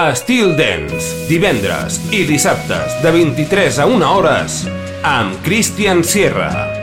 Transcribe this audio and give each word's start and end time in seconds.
Estil 0.00 0.54
Dance, 0.56 1.26
divendres 1.28 1.98
i 2.16 2.22
dissabtes 2.24 2.96
de 3.04 3.12
23 3.12 3.82
a 3.84 3.90
1 3.92 4.08
hores 4.08 4.62
amb 5.04 5.36
Christian 5.44 6.00
Sierra. 6.00 6.81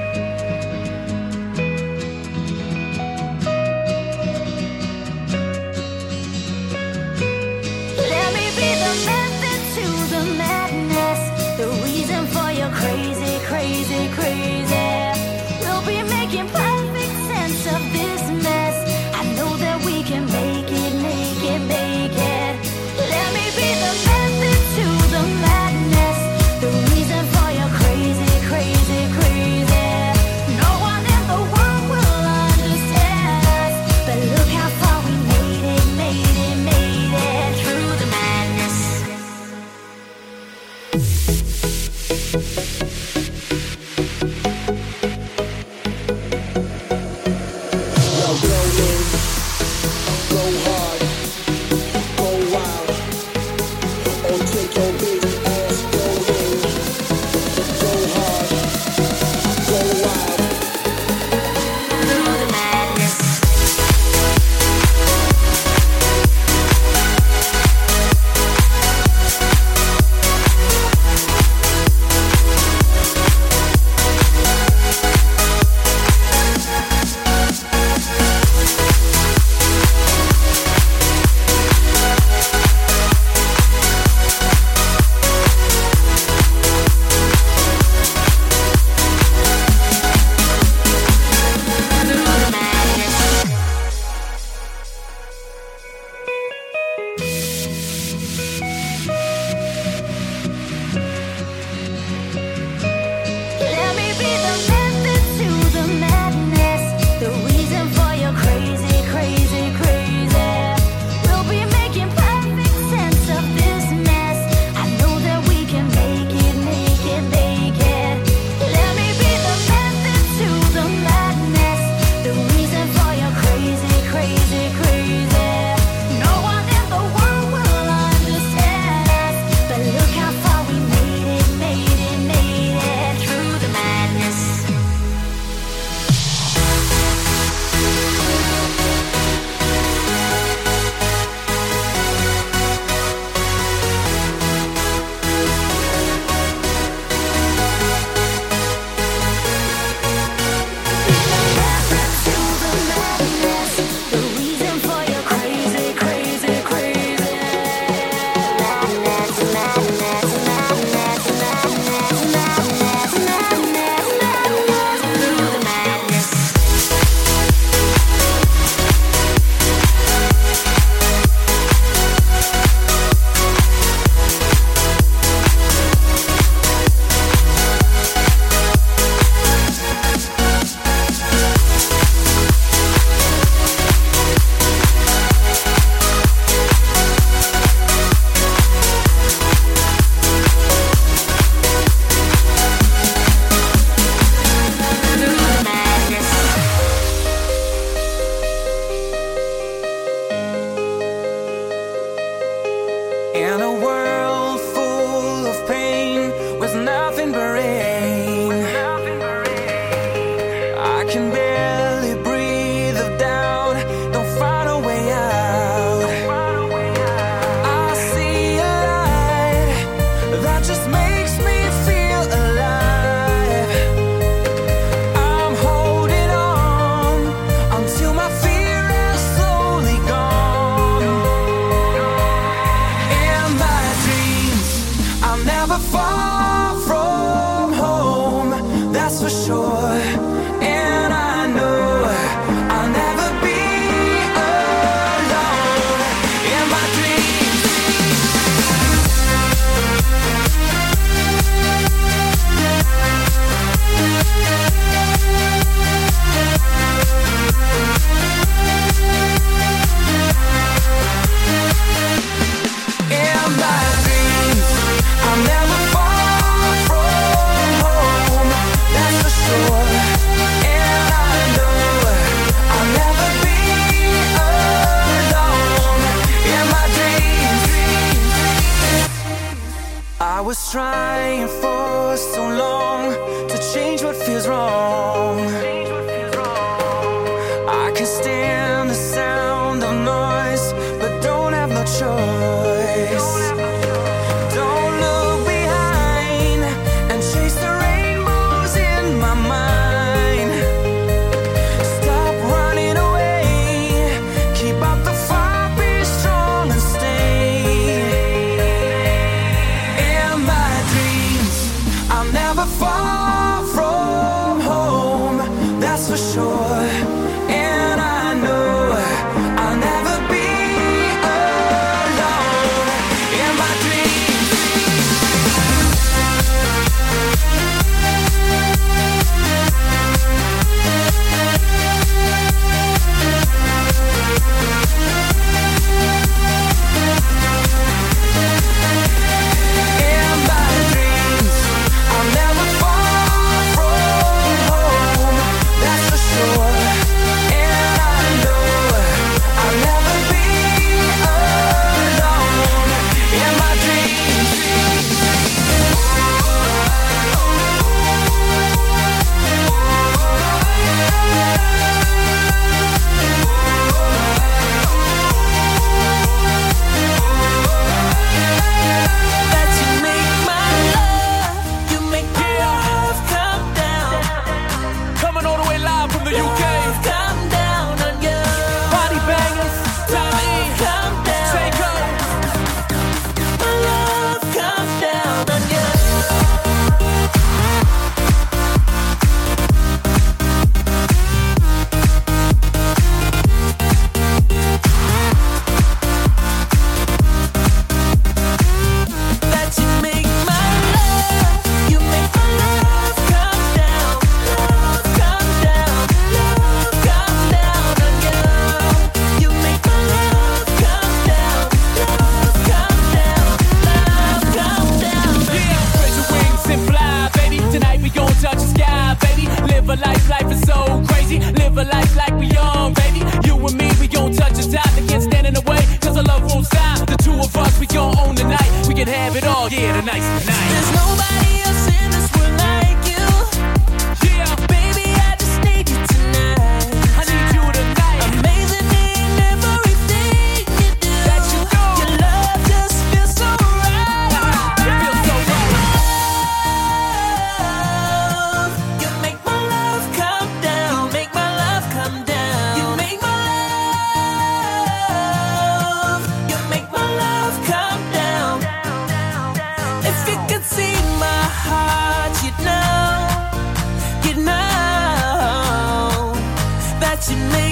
Till 467.30 467.69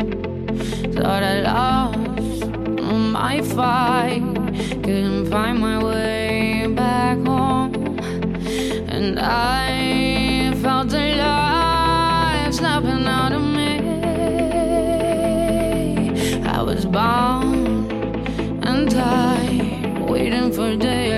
Thought 0.00 1.22
I 1.22 1.40
lost 1.42 2.46
my 3.18 3.42
fight, 3.42 4.22
couldn't 4.82 5.30
find 5.30 5.58
my 5.58 5.82
way 5.84 6.66
back 6.74 7.18
home, 7.18 7.98
and 8.88 9.18
I 9.20 10.54
felt 10.62 10.92
alive 10.94 12.54
snapping 12.54 13.06
out 13.06 13.32
of 13.32 13.42
me. 13.42 13.72
I 16.46 16.62
was 16.62 16.86
bound 16.86 17.92
and 18.64 18.90
tied, 18.90 20.08
waiting 20.08 20.50
for 20.50 20.76
day. 20.76 21.09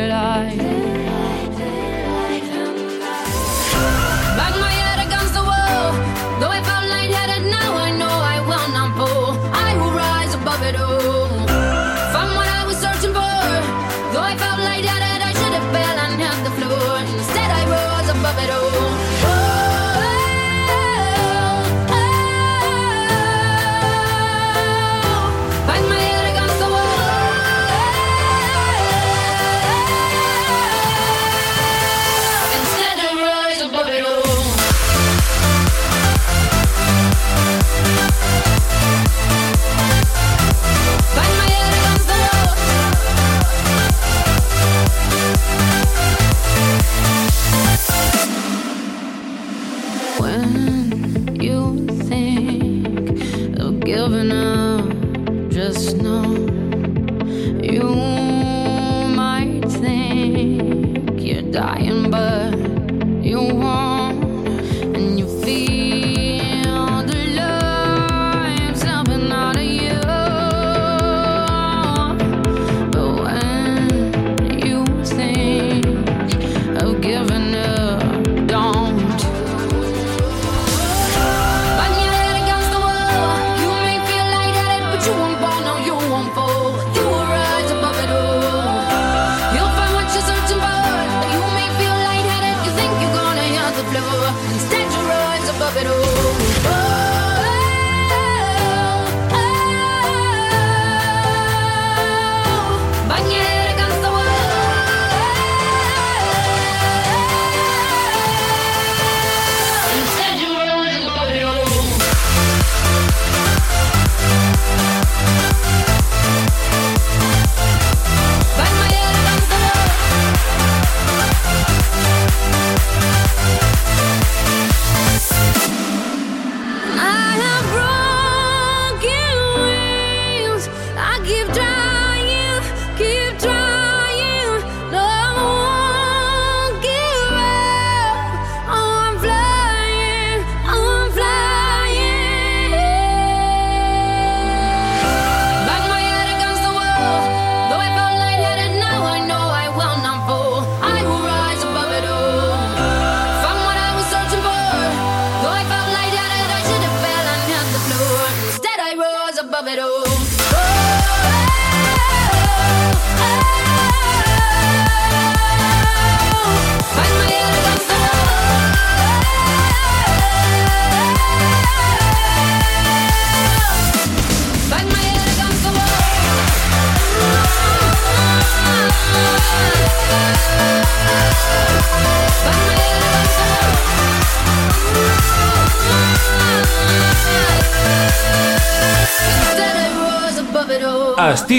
Instead, 94.54 94.92
you 94.92 95.02
rise 95.08 95.48
above 95.48 95.76
it 95.76 95.86
all. 95.86 96.51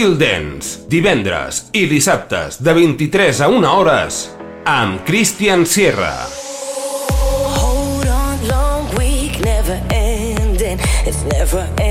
Till 0.04 0.18
Dance, 0.20 0.82
divendres 0.92 1.62
i 1.72 1.86
dissabtes 1.88 2.58
de 2.60 2.74
23 2.76 3.40
a 3.46 3.48
1 3.48 3.70
hores 3.72 4.18
amb 4.68 5.06
Christian 5.08 5.64
Sierra. 5.64 6.12
Hold 7.56 8.12
on 8.12 8.44
long 8.50 8.92
week 9.00 9.40
never 9.46 9.80
ending, 9.96 10.84
it's 11.08 11.24
never 11.32 11.64
ending. 11.78 11.83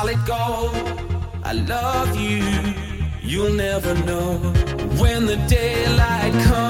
i 0.00 0.04
let 0.04 0.26
go. 0.26 0.70
I 1.44 1.52
love 1.52 2.16
you, 2.16 2.42
you'll 3.20 3.52
never 3.52 3.94
know 4.06 4.38
when 4.98 5.26
the 5.26 5.36
daylight 5.46 6.32
comes. 6.44 6.69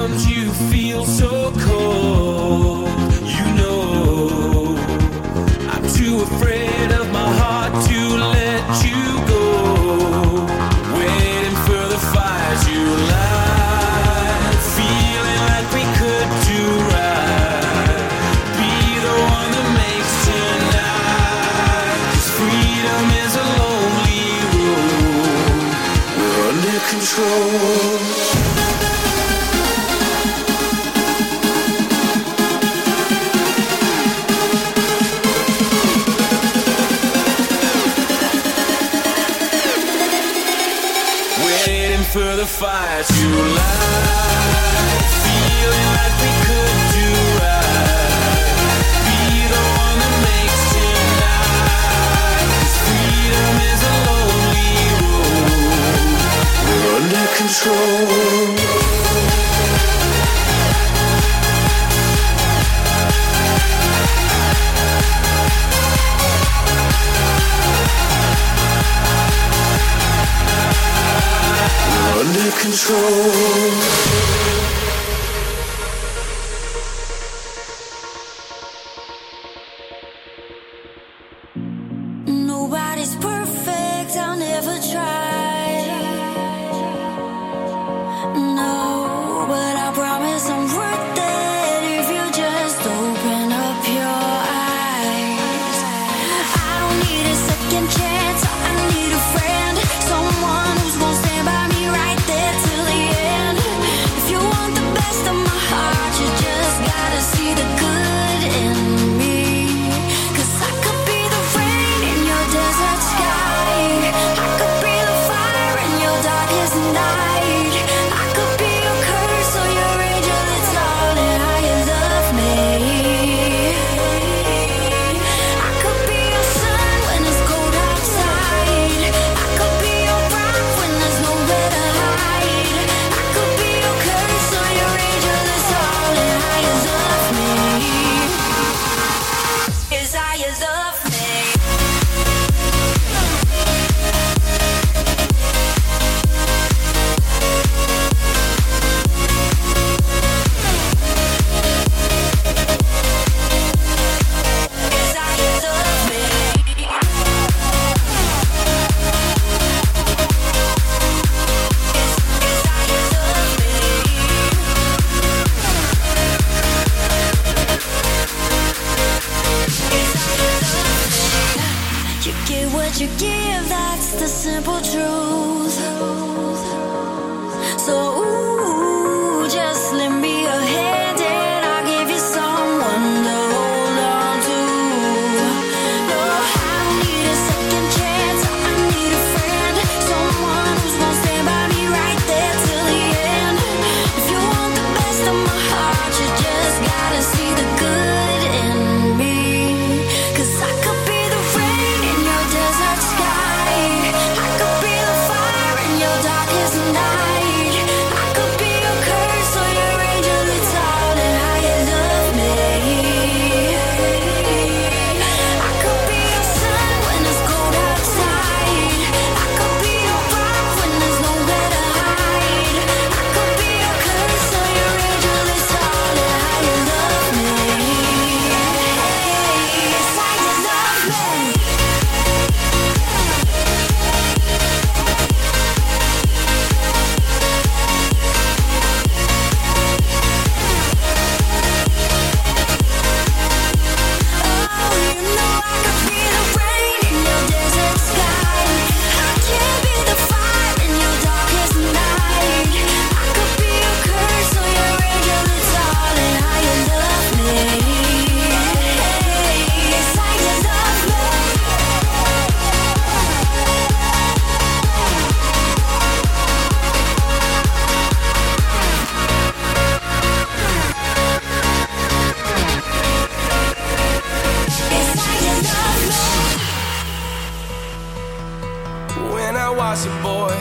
was 279.75 280.05
a 280.05 280.09
boy, 280.21 280.55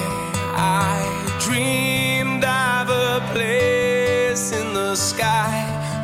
I 0.54 0.96
dreamed 1.40 2.44
of 2.44 2.88
a 2.90 3.20
place 3.32 4.52
in 4.52 4.72
the 4.74 4.94
sky, 4.94 5.52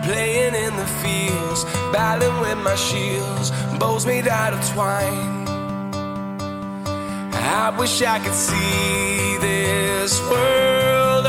playing 0.04 0.54
in 0.54 0.76
the 0.76 0.86
fields, 1.02 1.64
battling 1.92 2.40
with 2.40 2.58
my 2.58 2.74
shields, 2.74 3.50
bows 3.78 4.06
made 4.06 4.28
out 4.28 4.52
of 4.52 4.60
twine. 4.72 5.46
I 7.34 7.74
wish 7.78 8.02
I 8.02 8.18
could 8.18 8.34
see 8.34 9.38
this 9.40 10.20
world 10.30 11.26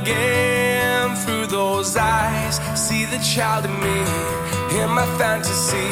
again 0.00 1.14
through 1.16 1.46
those 1.46 1.96
eyes, 1.96 2.58
see 2.74 3.04
the 3.04 3.18
child 3.18 3.64
in 3.64 3.74
me, 3.80 4.00
in 4.80 4.90
my 4.90 5.06
fantasy, 5.18 5.90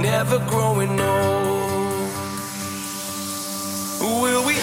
never 0.00 0.38
growing 0.50 0.98
old. 1.00 1.59
Who 4.00 4.22
will 4.22 4.46
we 4.46 4.59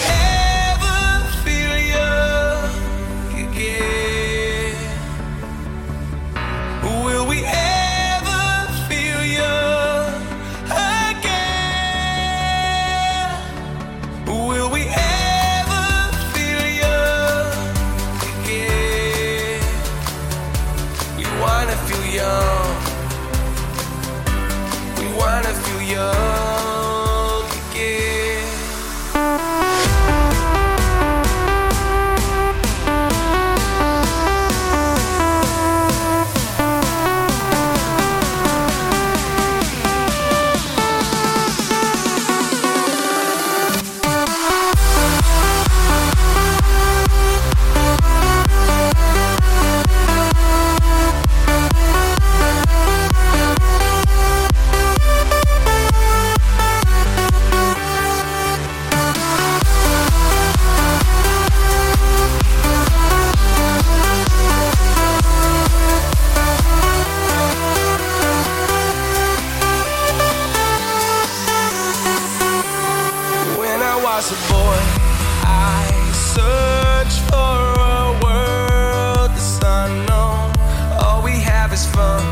is 81.78 81.86
fun. 81.94 82.22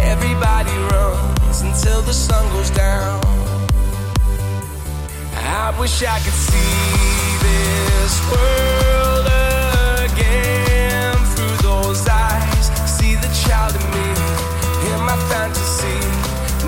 Everybody 0.00 0.76
runs 0.92 1.60
until 1.60 2.00
the 2.02 2.14
sun 2.14 2.44
goes 2.54 2.70
down. 2.70 3.20
I 5.64 5.74
wish 5.78 6.02
I 6.02 6.18
could 6.24 6.40
see 6.48 6.74
this 7.46 8.14
world 8.30 9.26
again 10.08 11.16
through 11.34 11.56
those 11.68 12.02
eyes. 12.08 12.66
See 12.96 13.14
the 13.24 13.30
child 13.42 13.72
in 13.78 13.84
me, 13.94 14.08
in 14.90 15.00
my 15.10 15.18
fantasy, 15.30 15.98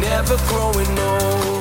never 0.06 0.36
growing 0.48 0.92
old. 0.98 1.59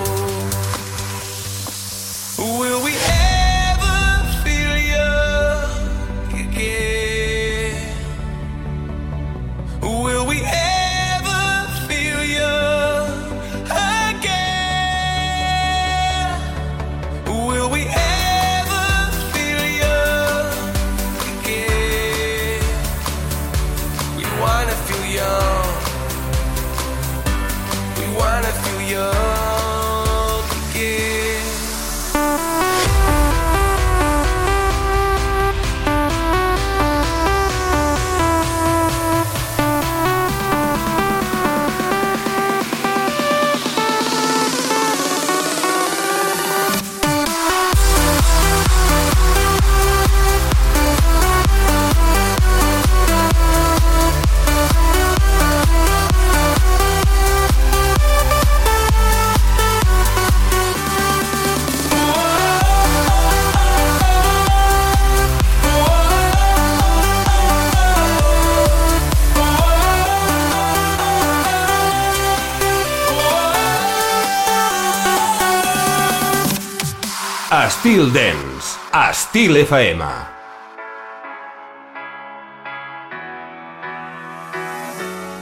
Styl 79.29 79.57
FM. 79.57 80.01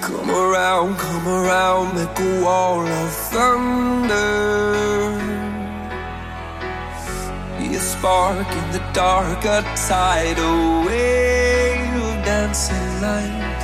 Come 0.01 0.29
around, 0.29 0.97
come 0.97 1.25
around, 1.25 1.95
make 1.95 2.19
a 2.19 2.41
wall 2.43 2.85
of 2.85 3.11
thunder. 3.31 4.27
Be 7.57 7.75
a 7.75 7.79
spark 7.79 8.51
in 8.59 8.71
the 8.73 8.83
dark, 8.91 9.45
a 9.45 9.61
tidal 9.87 10.85
wave 10.85 11.95
of 12.07 12.25
dancing 12.25 12.91
light. 12.99 13.61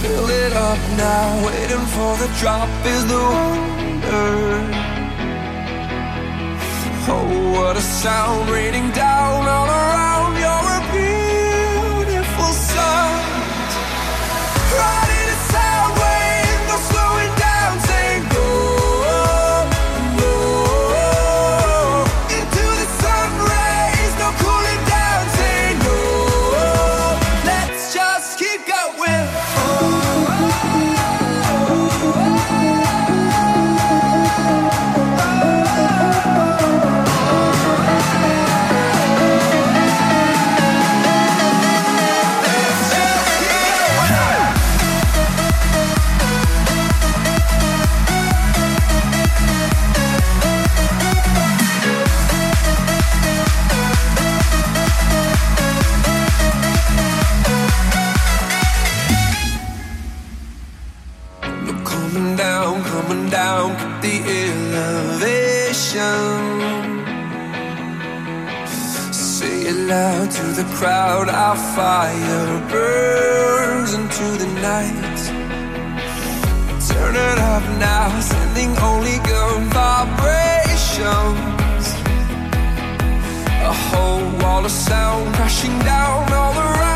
Fill 0.00 0.30
it 0.30 0.52
up 0.52 0.78
now, 0.96 1.44
waiting 1.44 1.86
for 1.96 2.16
the 2.22 2.30
drop 2.38 2.70
is 2.86 3.04
the 3.08 3.18
wonder. 3.18 4.85
Oh, 7.08 7.52
what 7.52 7.76
a 7.76 7.80
sound 7.80 8.50
raining 8.50 8.90
down 8.90 9.15
the 70.56 70.64
crowd, 70.76 71.28
our 71.28 71.54
fire 71.54 72.68
burns 72.70 73.92
into 73.92 74.24
the 74.42 74.46
night. 74.62 75.18
Turn 76.88 77.14
it 77.14 77.38
up 77.38 77.62
now, 77.78 78.08
sending 78.20 78.74
only 78.78 79.18
good 79.18 79.62
vibrations. 79.80 81.06
A 83.70 83.74
whole 83.88 84.24
wall 84.40 84.64
of 84.64 84.70
sound 84.70 85.34
crashing 85.34 85.78
down 85.80 86.32
all 86.32 86.54
around. 86.54 86.95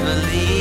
Stand 0.00 0.59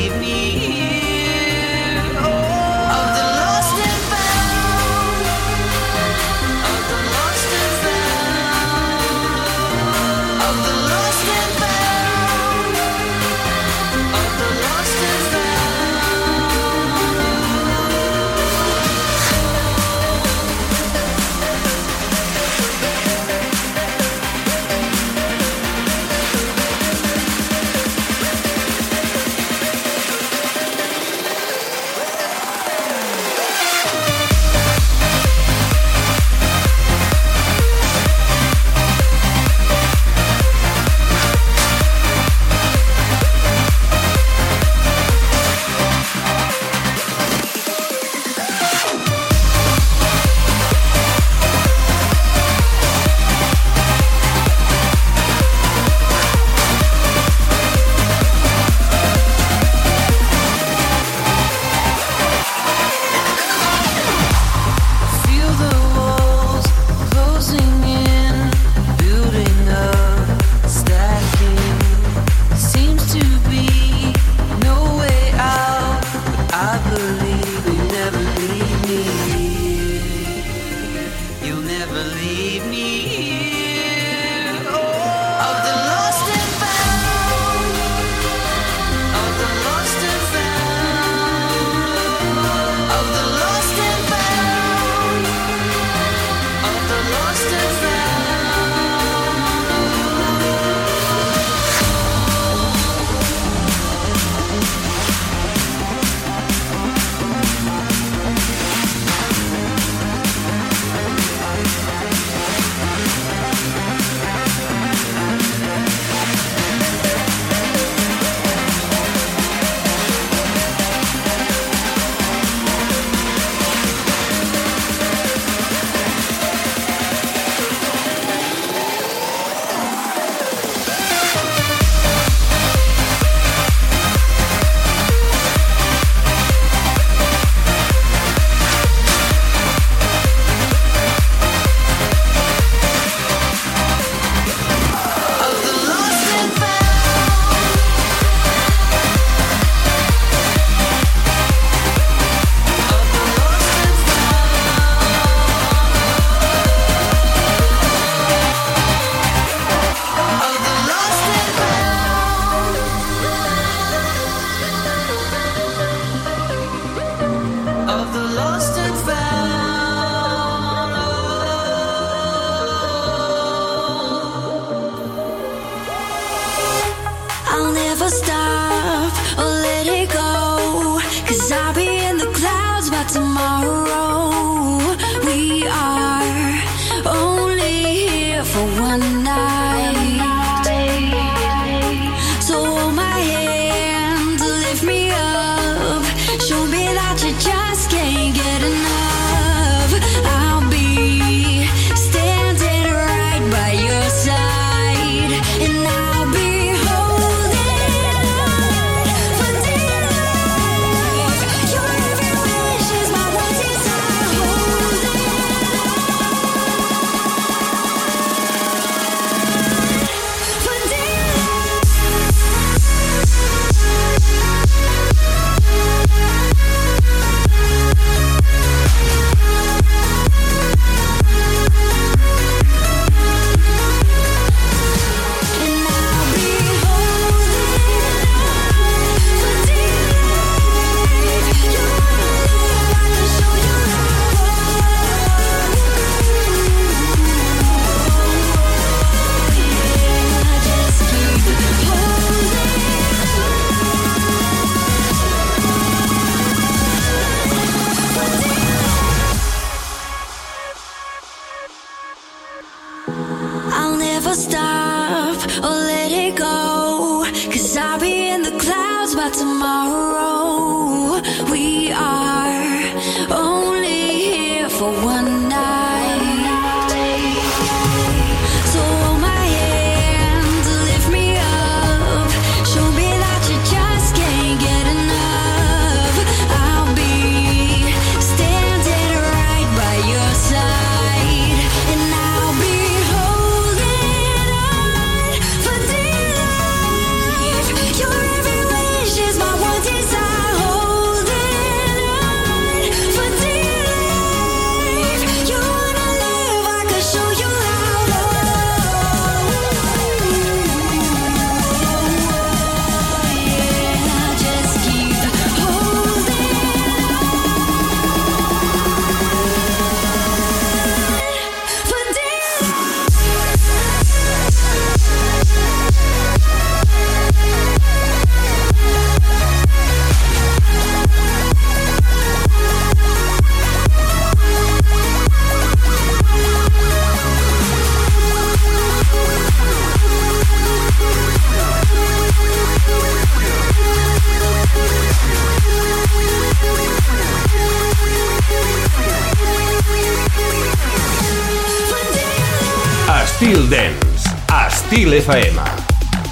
Estil 353.40 353.70
Dance. 353.70 354.36
Estil 354.68 355.14
FM. 355.14 355.62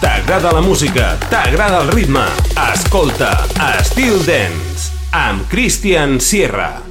T'agrada 0.01 0.51
la 0.51 0.59
música, 0.59 1.17
t'agrada 1.29 1.79
el 1.83 1.87
ritme. 1.87 2.25
Escolta 2.73 3.47
Estil 3.79 4.25
Dance 4.25 4.91
amb 5.15 5.47
Christian 5.47 6.19
Sierra. 6.19 6.81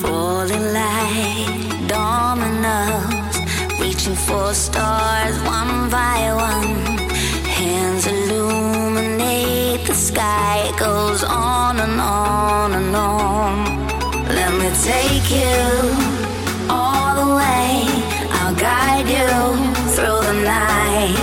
Falling 0.00 0.64
like 0.72 1.88
dominoes, 1.92 3.36
reaching 3.78 4.16
for 4.16 4.54
stars 4.54 5.36
one 5.44 5.90
by 5.90 6.32
one. 6.32 6.96
Hands 7.52 8.06
illuminate 8.06 9.84
the 9.84 9.94
sky, 9.94 10.72
it 10.72 10.78
goes 10.78 11.22
on 11.22 11.80
and 11.80 12.00
on 12.00 12.72
and 12.72 12.96
on. 12.96 13.86
Let 14.24 14.54
me 14.56 14.70
take 14.80 15.28
you 15.28 16.22
I'll 16.70 17.11
you 19.08 19.28
through 19.94 20.20
the 20.28 20.36
night. 20.44 21.16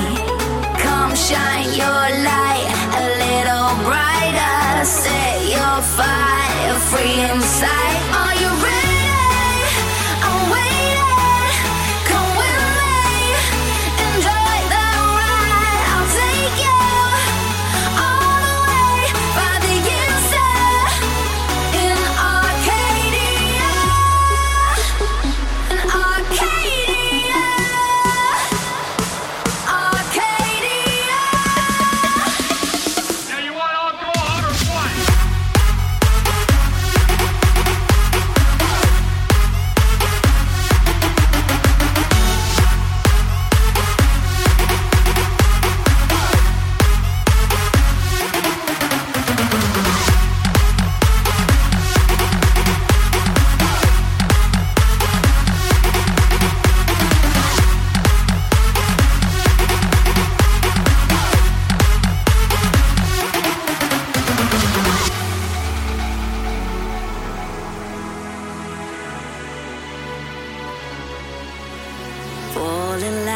Come 0.83 1.15
shine 1.15 1.71
your 1.83 2.03
light 2.29 2.67
a 2.99 3.05
little 3.23 3.71
brighter, 3.87 4.85
set 4.85 5.41
your 5.55 5.81
fire 5.97 6.79
free 6.89 7.21
inside. 7.31 8.38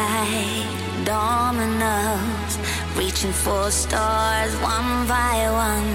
Like 0.04 1.06
dominoes, 1.06 2.52
reaching 2.94 3.32
for 3.32 3.70
stars 3.70 4.52
one 4.56 5.06
by 5.06 5.36
one. 5.68 5.92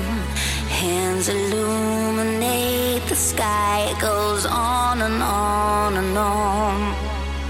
Hands 0.81 1.25
illuminate 1.29 3.03
the 3.07 3.15
sky, 3.15 3.77
it 3.91 3.99
goes 4.01 4.47
on 4.47 5.01
and 5.07 5.21
on 5.21 5.97
and 6.01 6.17
on. 6.17 6.75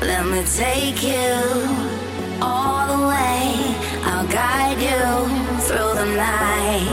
Let 0.02 0.26
me 0.32 0.42
take 0.64 1.02
you 1.02 1.32
all 2.42 2.84
the 2.94 3.02
way, 3.14 3.42
I'll 4.12 4.28
guide 4.28 4.82
you 4.90 5.04
through 5.66 5.94
the 6.02 6.10
night. 6.32 6.90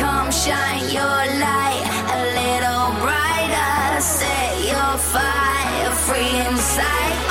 Come 0.00 0.30
shine 0.44 0.86
your 0.98 1.18
light 1.46 1.84
a 2.16 2.20
little 2.40 2.86
brighter. 3.04 4.00
Set 4.00 4.52
your 4.72 4.92
fire 5.12 5.90
free 6.06 6.34
inside. 6.48 7.29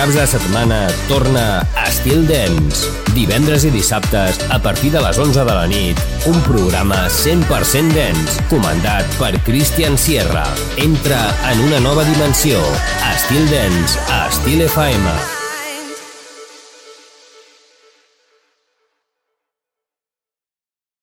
Caps 0.00 0.14
de 0.14 0.26
setmana 0.26 0.78
torna 1.08 1.60
Estil 1.84 2.22
Dance. 2.24 2.88
Divendres 3.12 3.66
i 3.68 3.72
dissabtes, 3.74 4.38
a 4.48 4.56
partir 4.64 4.94
de 4.94 5.02
les 5.04 5.18
11 5.20 5.44
de 5.44 5.56
la 5.58 5.66
nit, 5.68 6.00
un 6.30 6.38
programa 6.46 7.02
100% 7.12 7.92
dance, 7.92 8.38
comandat 8.48 9.04
per 9.18 9.34
Christian 9.44 9.98
Sierra. 10.00 10.46
Entra 10.80 11.20
en 11.50 11.60
una 11.66 11.82
nova 11.84 12.06
dimensió. 12.08 12.62
Estil 13.10 13.44
Dance, 13.52 14.00
a 14.08 14.24
Estil 14.30 14.64
FM. 14.70 15.39